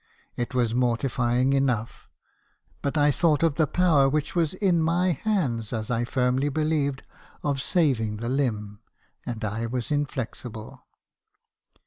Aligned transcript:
It 0.35 0.55
was 0.55 0.73
mortifying 0.73 1.53
enough; 1.53 2.09
but 2.81 2.97
I 2.97 3.11
thought 3.11 3.43
of 3.43 3.53
the 3.53 3.67
power 3.67 4.09
which 4.09 4.35
was 4.35 4.55
in 4.55 4.81
my 4.81 5.11
hands, 5.11 5.71
as 5.71 5.91
I 5.91 6.05
firmly 6.05 6.49
be 6.49 6.63
lieved, 6.63 7.01
of 7.43 7.61
saving 7.61 8.17
the 8.17 8.27
limb; 8.29 8.79
and 9.27 9.45
I 9.45 9.67
was 9.67 9.91
inflexible. 9.91 10.87